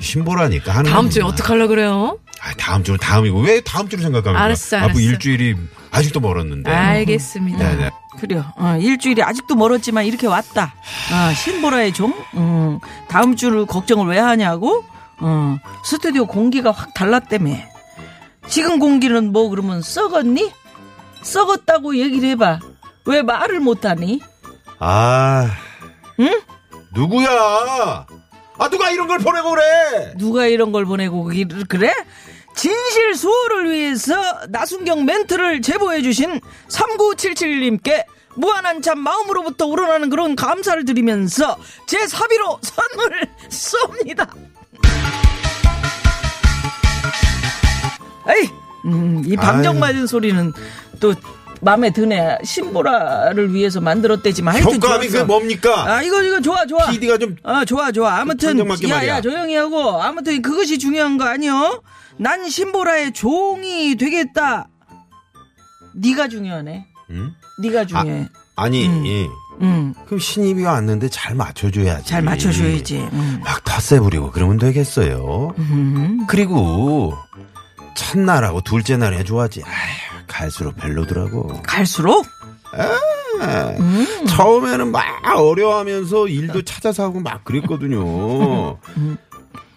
신보라니까 0.00 0.72
하는 0.74 0.90
다음 0.90 1.08
주에 1.08 1.22
겁니다. 1.22 1.42
어떡 1.42 1.50
하려 1.50 1.68
그래요? 1.68 2.18
아, 2.42 2.52
다음 2.58 2.82
주는 2.82 2.98
다음이고 2.98 3.40
왜 3.42 3.60
다음 3.60 3.88
주를 3.88 4.02
생각합니까? 4.02 4.42
알았어, 4.42 4.76
앞으로 4.78 4.86
알았어. 4.90 5.00
일주일이 5.00 5.54
아직도 5.90 6.20
멀었는데. 6.20 6.70
알겠습니다. 6.70 7.58
네네. 7.58 7.90
그래요. 8.18 8.44
어, 8.56 8.76
일주일이 8.80 9.22
아직도 9.22 9.54
멀었지만 9.56 10.04
이렇게 10.04 10.26
왔다. 10.26 10.74
아, 11.12 11.32
신보라의 11.34 11.92
종. 11.92 12.14
음, 12.34 12.78
다음 13.08 13.36
주를 13.36 13.66
걱정을 13.66 14.06
왜 14.06 14.18
하냐고? 14.18 14.84
어, 15.20 15.58
스튜디오 15.84 16.26
공기가 16.26 16.70
확 16.70 16.94
달랐다며. 16.94 17.54
지금 18.48 18.78
공기는 18.78 19.32
뭐 19.32 19.48
그러면 19.48 19.82
썩었니? 19.82 20.50
썩었다고 21.22 21.96
얘기를 21.96 22.28
해봐. 22.30 22.60
왜 23.06 23.22
말을 23.22 23.60
못하니? 23.60 24.20
아, 24.78 25.50
응? 26.20 26.40
누구야? 26.94 27.28
아, 28.58 28.68
누가 28.68 28.90
이런 28.90 29.06
걸 29.06 29.18
보내고 29.18 29.50
그래? 29.50 30.14
누가 30.18 30.46
이런 30.46 30.72
걸 30.72 30.84
보내고 30.84 31.30
그래? 31.68 31.92
진실 32.54 33.14
수호를 33.14 33.70
위해서 33.70 34.14
나순경 34.48 35.04
멘트를 35.06 35.62
제보해주신 35.62 36.40
3977님께 36.68 38.04
무한한 38.36 38.82
참 38.82 38.98
마음으로부터 39.00 39.66
우러나는 39.66 40.10
그런 40.10 40.36
감사를 40.36 40.84
드리면서 40.84 41.56
제 41.86 42.06
사비로 42.06 42.58
선물 42.62 43.26
쏩니다. 43.48 44.28
에이, 48.28 48.48
음, 48.84 49.22
이 49.26 49.36
방정. 49.36 49.78
맞은 49.80 50.06
소리는 50.06 50.52
또 51.00 51.14
마음에 51.62 51.90
드네. 51.92 52.38
신보라를 52.44 53.52
위해서 53.52 53.80
만들었대지만 53.80 54.54
하여튼 54.54 54.74
효과음이. 54.76 55.08
그 55.08 55.18
뭡니까? 55.18 55.84
아 55.94 56.02
이거 56.02 56.22
이거 56.22 56.40
좋아 56.40 56.64
좋아. 56.66 56.86
PD가 56.90 57.18
좀 57.18 57.36
아 57.42 57.64
좋아 57.64 57.90
좋아. 57.92 58.16
아무튼. 58.18 58.58
야야 58.88 59.20
조용히 59.20 59.56
하고 59.56 60.00
아무튼 60.00 60.40
그것이 60.42 60.78
중요한 60.78 61.18
거 61.18 61.24
아니여? 61.24 61.82
난 62.20 62.48
신보라의 62.50 63.12
종이 63.12 63.96
되겠다. 63.96 64.68
네가 65.94 66.28
중요하네. 66.28 66.86
응? 67.10 67.32
네가 67.62 67.86
중요해. 67.86 68.28
아 68.56 68.68
니, 68.68 68.86
음, 69.62 69.94
그럼 70.04 70.20
신입이 70.20 70.62
왔는데 70.62 71.08
잘 71.08 71.34
맞춰줘야지. 71.34 72.06
잘 72.06 72.20
맞춰줘야지. 72.22 72.98
음. 73.12 73.40
막 73.42 73.64
텃세 73.64 74.00
부리고 74.00 74.30
그러면 74.32 74.58
되겠어요. 74.58 75.54
음. 75.58 76.26
그리고 76.28 77.16
첫날하고 77.96 78.60
둘째 78.60 78.98
날 78.98 79.14
해줘야지. 79.14 79.62
아휴, 79.64 80.26
갈수록 80.26 80.76
별로더라고. 80.76 81.62
갈수록 81.62 82.26
아, 82.72 83.70
음. 83.78 84.26
처음에는 84.28 84.92
막 84.92 85.02
어려워하면서 85.24 86.28
일도 86.28 86.62
찾아서 86.62 87.04
하고 87.04 87.20
막 87.20 87.44
그랬거든요. 87.44 88.78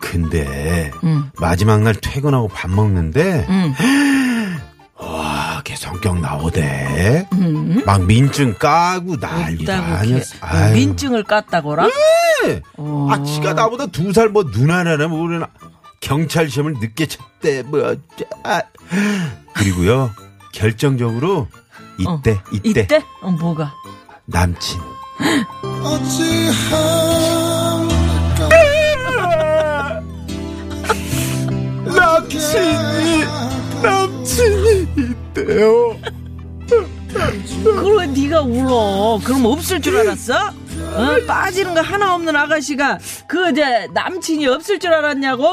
근데 0.03 0.91
음. 1.05 1.31
마지막 1.39 1.81
날 1.81 1.95
퇴근하고 1.95 2.49
밥 2.49 2.69
먹는데 2.69 3.45
음. 3.49 3.73
와, 4.99 5.61
걔 5.63 5.75
성격 5.75 6.19
나오대. 6.19 7.27
음. 7.33 7.81
막 7.85 8.03
민증 8.05 8.53
까고 8.57 9.15
난리도 9.15 9.63
있다고 9.63 9.93
아니었어. 9.93 10.35
아유. 10.41 10.73
민증을 10.73 11.23
깠다거라. 11.23 11.89
어. 12.77 13.07
아, 13.09 13.23
지가 13.23 13.53
나보다 13.53 13.85
두 13.87 14.11
살 14.11 14.29
뭐 14.29 14.43
누나라나 14.43 15.07
뭐그러나 15.07 15.47
경찰 16.01 16.49
시험을 16.49 16.73
늦게 16.79 17.05
쳤대. 17.07 17.63
뭐 17.63 17.95
아. 18.43 18.61
그리고요 19.53 20.11
결정적으로 20.51 21.47
이때 21.97 22.31
어. 22.31 22.41
이때, 22.51 22.81
이때? 22.81 23.01
어, 23.21 23.31
뭐가? 23.31 23.73
남친. 24.25 24.79
남친 25.63 26.51
있대요. 35.53 35.99
그럼 37.63 38.13
네가 38.13 38.41
울어. 38.41 39.19
그럼 39.23 39.45
없을 39.45 39.79
줄 39.81 39.97
알았어? 39.97 40.33
어? 40.37 41.25
빠지는 41.27 41.73
거 41.75 41.81
하나 41.81 42.15
없는 42.15 42.35
아가씨가 42.35 42.99
그 43.27 43.51
이제 43.51 43.87
남친이 43.93 44.47
없을 44.47 44.79
줄 44.79 44.93
알았냐고? 44.93 45.47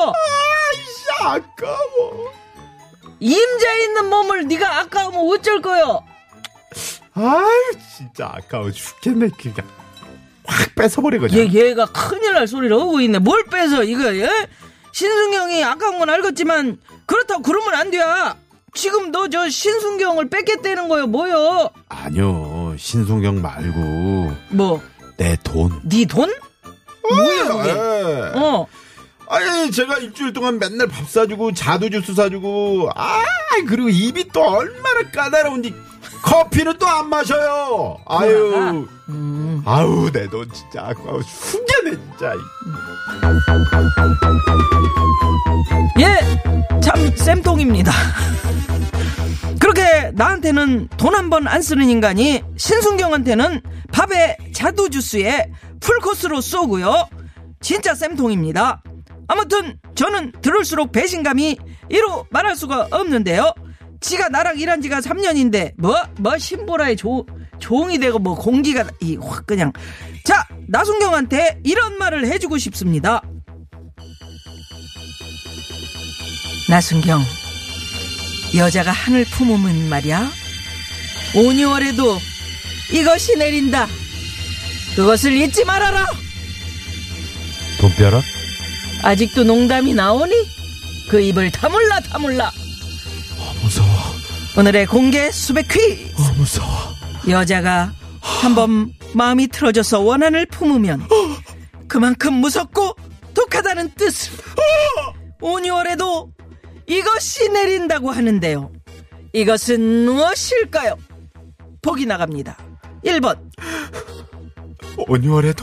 아까워. 1.20 2.32
임자 3.20 3.72
있는 3.74 4.08
몸을 4.08 4.48
네가 4.48 4.80
아까우면 4.80 5.20
어쩔 5.28 5.60
거요? 5.60 6.02
아유 7.14 7.72
진짜 7.96 8.32
아까워 8.34 8.70
죽겠네 8.70 9.28
그냥 9.38 9.56
확 10.46 10.74
뺏어버려 10.74 11.20
그냥. 11.20 11.36
얘 11.38 11.52
얘가 11.52 11.84
큰일 11.86 12.32
날 12.34 12.48
소리를 12.48 12.74
하고 12.78 13.00
있네. 13.00 13.18
뭘 13.18 13.44
빼서 13.44 13.84
이거 13.84 14.14
예? 14.16 14.28
신순경이 14.92 15.62
아까운 15.64 15.98
건 15.98 16.08
알겠지만 16.08 16.78
그렇다고 17.06 17.42
그러면 17.42 17.74
안 17.74 17.90
돼. 17.90 17.98
지금 18.74 19.10
너 19.10 19.28
저 19.28 19.48
신순경을 19.48 20.28
뺏겠다는 20.30 20.88
거요 20.88 21.06
뭐요? 21.06 21.70
아니요 21.88 22.74
신송경 22.78 23.40
말고 23.42 24.32
뭐? 24.50 24.82
내 25.16 25.36
돈. 25.42 25.80
네 25.84 26.04
돈? 26.06 26.32
뭐야 27.02 27.44
그게? 27.48 27.70
예. 27.70 28.32
어. 28.38 28.66
아니 29.28 29.70
제가 29.70 29.98
일주일 29.98 30.32
동안 30.32 30.58
맨날 30.58 30.86
밥 30.88 31.08
사주고 31.08 31.52
자두 31.52 31.88
주스 31.90 32.14
사주고 32.14 32.90
아 32.96 33.22
그리고 33.68 33.88
입이 33.88 34.28
또 34.32 34.42
얼마나 34.42 35.08
까다로운지 35.12 35.72
커피는 36.22 36.76
또 36.78 36.86
안 36.86 37.08
마셔요 37.08 37.96
아유 38.06 38.86
음. 39.08 39.62
아우 39.64 40.10
내 40.10 40.26
돈 40.28 40.50
진짜 40.52 40.88
아까워 40.88 41.20
죽겠네 41.22 41.90
진짜 41.92 42.34
예, 46.00 46.80
참 46.80 47.14
쌤통입니다. 47.16 47.92
그렇게 49.60 50.10
나한테는 50.14 50.88
돈 50.96 51.14
한 51.14 51.28
번 51.30 51.46
안 51.46 51.62
쓰는 51.62 51.88
인간이 51.88 52.42
신순경한테는 52.56 53.60
밥에 53.92 54.36
자두 54.54 54.88
주스에 54.90 55.50
풀코스로 55.80 56.40
쏘고요. 56.40 57.08
진짜 57.60 57.94
쌤통입니다. 57.94 58.82
아무튼 59.28 59.78
저는 59.94 60.32
들을수록 60.42 60.92
배신감이 60.92 61.56
이루 61.88 62.24
말할 62.30 62.56
수가 62.56 62.88
없는데요. 62.90 63.52
지가 64.00 64.28
나랑 64.28 64.58
일한 64.58 64.80
지가 64.80 65.00
3년인데 65.00 65.72
뭐? 65.76 65.94
뭐 66.18 66.36
신보라의 66.38 66.96
조, 66.96 67.26
종이 67.58 67.98
되고 67.98 68.18
뭐 68.18 68.34
공기가 68.34 68.84
이 69.00 69.16
확 69.16 69.46
그냥 69.46 69.72
자 70.24 70.46
나순경한테 70.68 71.60
이런 71.64 71.98
말을 71.98 72.26
해주고 72.26 72.56
싶습니다. 72.58 73.20
나순경, 76.70 77.24
여자가 78.54 78.92
하늘 78.92 79.24
품으면 79.24 79.88
말이야. 79.88 80.30
5, 81.34 81.40
6월에도 81.40 82.16
이것이 82.92 83.36
내린다. 83.36 83.88
그것을 84.94 85.32
잊지 85.32 85.64
말아라. 85.64 86.06
돈벼락? 87.80 88.22
아직도 89.02 89.42
농담이 89.42 89.94
나오니? 89.94 90.32
그 91.08 91.20
입을 91.20 91.50
다물라 91.50 91.98
다물라. 92.02 92.52
무서워 93.64 93.88
오늘의 94.56 94.86
공개 94.86 95.28
수백 95.32 95.66
퀴즈. 95.66 96.12
어 96.22 96.32
무서워 96.36 96.68
여자가 97.28 97.92
한번 98.20 98.92
마음이 99.12 99.48
틀어져서 99.48 100.02
원한을 100.02 100.46
품으면 100.46 101.04
그만큼 101.88 102.34
무섭고 102.34 102.94
독하다는 103.34 103.94
뜻을 103.96 104.32
5, 105.40 105.56
6월에도 105.56 106.30
이것이 106.90 107.48
내린다고 107.50 108.10
하는데요. 108.10 108.72
이것은 109.32 110.06
무엇일까요? 110.06 110.96
보기 111.82 112.04
나갑니다. 112.04 112.56
1번. 113.04 113.38
5월에도 114.96 115.62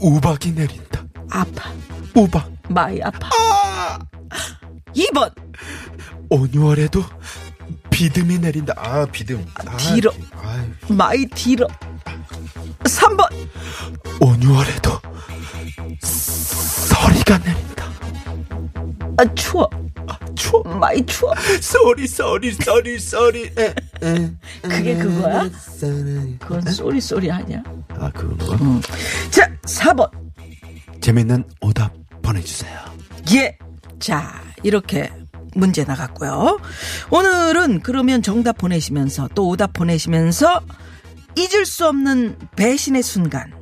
우박이 0.00 0.50
내린다. 0.50 1.04
아파. 1.30 1.72
우박. 2.16 2.50
마이 2.68 3.00
아파. 3.00 3.30
2번. 4.96 5.32
5월에도 6.28 7.04
비듬이 7.90 8.40
내린다. 8.40 8.74
아 8.76 9.06
비듬. 9.06 9.46
아, 9.54 9.76
뒤로. 9.76 10.10
아유. 10.42 10.64
마이 10.88 11.24
뒤로. 11.26 11.68
3번. 12.80 13.28
5월에도 14.18 15.00
서리가 16.00 17.38
내린다. 17.38 17.86
아 19.18 19.34
추워 19.36 19.70
추워 20.36 20.62
마이 20.62 21.04
추워 21.06 21.32
sorry 21.60 22.06
sorry 22.06 22.52
sorry 22.52 22.98
sorry. 22.98 23.50
그게 24.62 24.96
그거야? 24.96 25.48
그건 26.38 26.60
sorry 26.62 27.00
sorry 27.00 27.30
아니야? 27.30 27.62
아 27.88 28.10
그건가? 28.12 28.80
자 29.30 29.50
4번 29.62 30.08
재밌는 31.00 31.44
오답 31.60 31.92
보내주세요 32.22 32.78
예. 33.34 33.56
자, 33.98 34.40
이렇게 34.62 35.10
문제 35.54 35.82
나갔고요. 35.84 36.60
오늘은 37.10 37.80
그러면 37.80 38.22
정답 38.22 38.58
보내시면서 38.58 39.28
또 39.34 39.48
오답 39.48 39.72
보내시면서 39.72 40.60
잊을 41.36 41.64
수 41.66 41.86
없는 41.88 42.36
배신의 42.56 43.02
순간. 43.02 43.52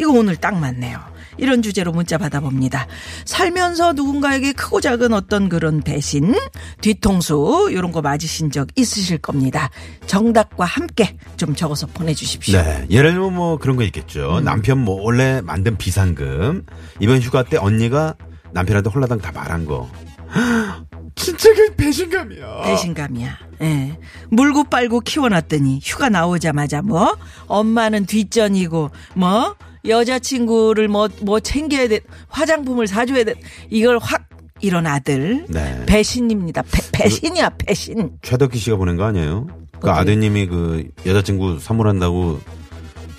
이거 0.00 0.10
오늘 0.12 0.36
딱 0.36 0.56
맞네요. 0.58 1.00
이런 1.38 1.62
주제로 1.62 1.92
문자 1.92 2.18
받아봅니다. 2.18 2.86
살면서 3.24 3.92
누군가에게 3.94 4.52
크고 4.52 4.80
작은 4.80 5.12
어떤 5.12 5.48
그런 5.48 5.80
배신, 5.82 6.34
뒤통수, 6.80 7.68
이런 7.70 7.92
거 7.92 8.02
맞으신 8.02 8.50
적 8.50 8.68
있으실 8.76 9.18
겁니다. 9.18 9.70
정답과 10.06 10.64
함께 10.64 11.16
좀 11.36 11.54
적어서 11.54 11.86
보내주십시오. 11.86 12.60
네, 12.60 12.86
예를 12.90 13.12
들면 13.12 13.34
뭐 13.34 13.58
그런 13.58 13.76
거 13.76 13.84
있겠죠. 13.84 14.40
남편 14.40 14.78
몰래 14.78 15.40
만든 15.40 15.76
비상금 15.76 16.64
이번 17.00 17.20
휴가 17.20 17.42
때 17.42 17.56
언니가 17.56 18.14
남편한테 18.52 18.90
홀라당 18.90 19.18
다 19.18 19.32
말한 19.32 19.64
거. 19.66 19.88
진짜 21.14 21.52
그 21.54 21.74
배신감이야. 21.74 22.62
배신감이야. 22.62 23.38
예. 23.62 23.98
물고 24.30 24.64
빨고 24.64 25.00
키워놨더니 25.00 25.80
휴가 25.82 26.08
나오자마자 26.08 26.80
뭐 26.82 27.16
엄마는 27.46 28.06
뒷전이고 28.06 28.90
뭐 29.14 29.56
여자친구를 29.88 30.88
뭐 30.88 31.08
뭐 31.22 31.40
챙겨야 31.40 31.88
돼 31.88 32.00
화장품을 32.28 32.86
사줘야 32.86 33.24
돼 33.24 33.34
이걸 33.70 33.98
확 33.98 34.28
이런 34.60 34.86
아들 34.86 35.44
네. 35.48 35.84
배신입니다. 35.86 36.62
배, 36.62 36.80
배신이야 36.92 37.50
배신. 37.58 38.10
최덕기 38.22 38.58
씨가 38.58 38.76
보낸 38.76 38.96
거 38.96 39.04
아니에요? 39.04 39.46
그 39.80 39.88
어디요? 39.88 39.92
아드님이 39.92 40.46
그 40.46 40.88
여자친구 41.06 41.58
선물한다고 41.60 42.40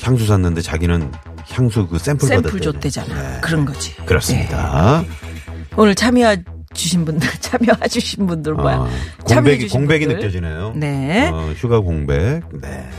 향수 0.02 0.26
샀는데 0.26 0.62
자기는 0.62 1.12
향수 1.52 1.88
그 1.88 1.98
샘플 1.98 2.28
샘플. 2.28 2.60
줬대잖아. 2.60 3.14
네. 3.36 3.42
그런 3.42 3.66
거지. 3.66 3.96
그렇습니다. 4.06 5.04
예. 5.04 5.10
오늘 5.78 5.96
참여해 5.96 6.44
주신 6.74 7.06
분들 7.06 7.28
참여해 7.40 7.88
주신 7.88 8.28
분들 8.28 8.54
뭐야? 8.56 8.76
어, 8.78 8.90
공백이 9.24 9.70
공백이 9.70 10.06
분들. 10.08 10.22
느껴지네요. 10.22 10.74
네. 10.76 11.30
어, 11.34 11.54
휴가 11.56 11.80
공백. 11.80 12.42
네. 12.62 12.90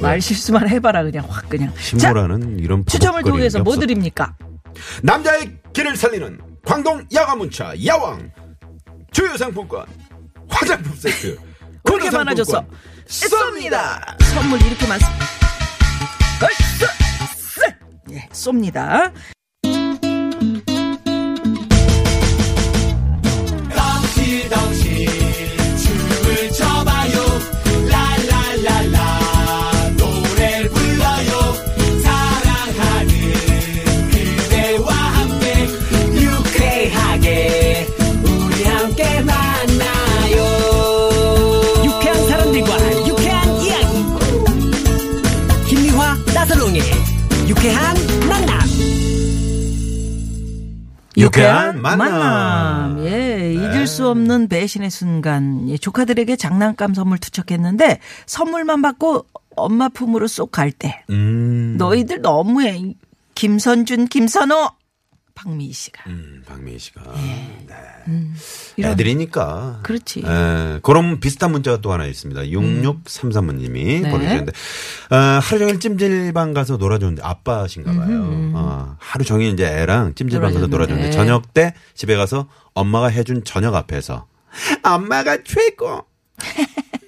말 0.00 0.20
실수만 0.20 0.68
해봐라 0.68 1.02
그냥 1.02 1.24
확 1.28 1.48
그냥. 1.48 1.72
자 1.74 1.80
신보라는 1.82 2.58
이런 2.60 2.84
추첨을 2.86 3.22
통해서 3.22 3.58
게 3.58 3.62
뭐. 3.76 3.80
드립니까? 3.80 4.36
남자의 5.02 5.56
길을 5.72 5.96
살리는 5.96 6.38
광동 6.64 7.04
야가문차 7.12 7.72
야왕 7.84 8.30
주요 9.10 9.36
상품권 9.36 9.86
화장품 10.48 10.94
세트 10.94 11.38
그렇게. 11.82 12.10
상품권 12.10 12.66
쏩니다. 13.06 14.22
선물 14.22 14.60
이렇게 14.62 14.86
많습니다. 14.86 15.26
예, 18.10 18.26
쏩니다. 18.32 19.12
유쾌한 51.18 51.80
만남. 51.82 53.04
예, 53.06 53.52
잊을 53.52 53.86
수 53.86 54.08
없는 54.08 54.48
배신의 54.48 54.90
순간. 54.90 55.68
예, 55.68 55.76
조카들에게 55.76 56.36
장난감 56.36 56.94
선물 56.94 57.18
투척했는데 57.18 58.00
선물만 58.26 58.82
받고 58.82 59.26
엄마 59.56 59.88
품으로 59.88 60.26
쏙 60.26 60.50
갈 60.52 60.70
때. 60.70 61.02
음. 61.10 61.74
너희들 61.78 62.20
너무해. 62.20 62.94
김선준, 63.34 64.06
김선호. 64.08 64.70
박미희 65.38 65.72
씨가. 65.72 66.02
음, 66.08 66.42
박미희 66.46 66.78
씨가. 66.80 67.00
예. 67.16 67.20
네. 67.68 67.74
음, 68.08 68.34
이런- 68.76 68.92
애들이니까. 68.92 69.80
그렇지. 69.84 70.20
에, 70.26 70.80
그럼 70.82 71.20
비슷한 71.20 71.52
문자가 71.52 71.80
또 71.80 71.92
하나 71.92 72.06
있습니다. 72.06 72.40
6633번님이 72.42 74.02
네. 74.02 74.10
보내주셨는데, 74.10 74.52
어, 75.10 75.16
하루 75.16 75.58
종일 75.60 75.78
찜질방 75.78 76.54
가서 76.54 76.76
놀아줬는데, 76.76 77.22
아빠신가 77.22 77.92
봐요. 77.92 78.52
어, 78.54 78.96
하루 78.98 79.24
종일 79.24 79.52
이제 79.52 79.64
애랑 79.64 80.14
찜질방 80.16 80.52
가서 80.54 80.66
놀아줬는데. 80.66 81.10
놀아줬는데, 81.10 81.10
저녁 81.16 81.54
때 81.54 81.72
집에 81.94 82.16
가서 82.16 82.48
엄마가 82.74 83.06
해준 83.06 83.44
저녁 83.44 83.74
앞에서, 83.76 84.26
엄마가 84.82 85.44
최고! 85.44 86.04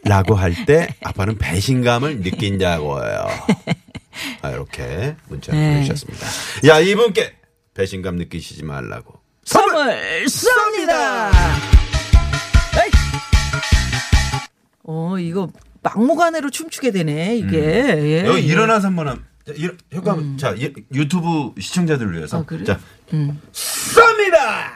라고 0.04 0.34
할 0.36 0.54
때 0.66 0.88
아빠는 1.02 1.36
배신감을 1.38 2.20
느낀다고요. 2.20 3.26
아, 4.42 4.50
이렇게 4.50 5.16
문자 5.28 5.52
네. 5.52 5.74
보내주셨습니다. 5.74 6.26
야, 6.68 6.78
이분께 6.80 7.34
배신감 7.74 8.16
느끼시지 8.16 8.64
말라고. 8.64 9.20
선물 9.44 9.86
쏩니다. 10.26 11.30
에이. 12.76 12.90
어, 14.84 15.18
이거 15.18 15.50
막무가내로 15.82 16.50
춤추게 16.50 16.90
되네, 16.90 17.36
이게. 17.36 17.58
예, 17.58 18.24
여기 18.26 18.42
예. 18.42 18.52
일어나서 18.52 18.88
한번 18.88 19.24
일, 19.54 19.76
효과 19.94 20.16
자 20.36 20.54
유- 20.58 20.72
유튜브 20.92 21.52
시청자들을 21.60 22.12
위해서 22.16 22.40
아, 22.40 22.44
그래? 22.44 22.62
자 22.64 22.78
음. 23.14 23.40
쏩니다. 23.52 24.70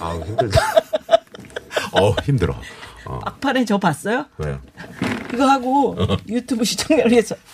아우 0.00 0.22
힘들다. 0.24 0.60
어 1.92 2.10
힘들어. 2.24 2.60
어 3.08 3.18
막판에 3.24 3.64
저 3.64 3.78
봤어요? 3.78 4.26
왜요? 4.38 4.60
이거 5.32 5.48
하고 5.48 5.96
유튜브 6.28 6.64
시청자를 6.64 7.10
위해서. 7.10 7.34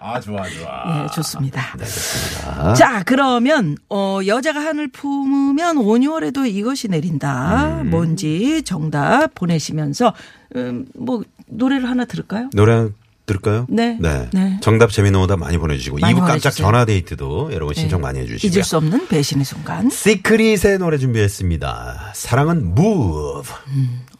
아 0.00 0.20
좋아 0.20 0.46
좋아. 0.50 1.04
예, 1.04 1.14
좋습니다. 1.14 1.62
네 1.78 1.84
좋습니다. 1.84 2.74
자, 2.74 3.02
그러면 3.04 3.76
어 3.88 4.20
여자가 4.26 4.60
한을 4.60 4.88
품으면 4.88 5.78
5, 5.78 5.82
6월에도 5.84 6.46
이것이 6.46 6.88
내린다. 6.88 7.80
음. 7.80 7.90
뭔지 7.90 8.62
정답 8.64 9.34
보내시면서 9.34 10.12
음, 10.56 10.86
뭐 10.94 11.22
노래를 11.46 11.88
하나 11.88 12.04
들을까요? 12.04 12.50
노래 12.52 12.88
들을까요? 13.26 13.66
네. 13.68 13.96
네. 14.00 14.28
네. 14.32 14.58
정답 14.60 14.92
재미는 14.92 15.18
오다 15.20 15.36
많이 15.36 15.56
보내주시고 15.58 15.98
많이 16.00 16.14
2부 16.14 16.18
깜짝 16.20 16.50
보내주세요. 16.50 16.66
전화 16.66 16.84
데이트도 16.84 17.52
여러분 17.52 17.74
신청 17.74 18.00
많이 18.00 18.18
해주시고요. 18.20 18.52
잊을 18.52 18.64
수 18.64 18.76
없는 18.76 19.08
배신의 19.08 19.44
순간 19.44 19.88
시크릿의 19.90 20.78
노래 20.78 20.98
준비했습니다. 20.98 22.12
사랑은 22.14 22.74
무브. 22.74 23.42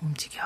움직여. 0.00 0.40